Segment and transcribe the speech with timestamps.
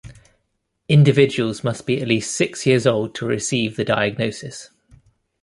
[0.89, 4.71] Individuals must be at least six years old to receive the diagnosis.